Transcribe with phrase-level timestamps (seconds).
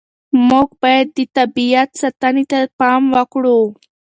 [0.47, 3.59] موږ باید د طبیعت ساتنې ته پام وکړو.